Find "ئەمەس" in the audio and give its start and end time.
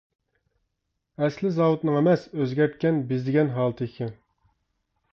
2.01-2.25